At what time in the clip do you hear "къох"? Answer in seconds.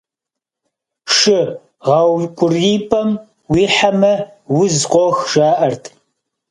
4.91-5.17